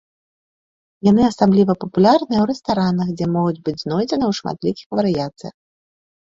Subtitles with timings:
[1.07, 5.55] Яны асабліва папулярныя ў рэстаранах, дзе могуць быць знойдзены ў шматлікіх варыяцыях.